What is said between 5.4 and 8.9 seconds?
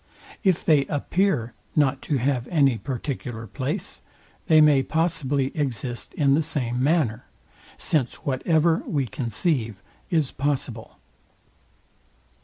exist in the same manner; since whatever